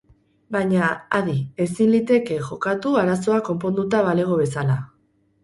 [0.53, 4.81] Baina, adi, ezin liteke jokatu arazoa konponduta balego bezala.